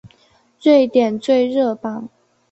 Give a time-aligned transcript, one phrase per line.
[0.59, 2.09] 瑞典最热榜。